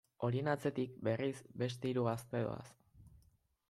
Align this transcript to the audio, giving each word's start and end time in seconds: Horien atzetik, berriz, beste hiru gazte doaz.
Horien 0.27 0.47
atzetik, 0.53 0.95
berriz, 1.09 1.35
beste 1.65 1.91
hiru 1.93 2.09
gazte 2.11 2.45
doaz. 2.49 2.69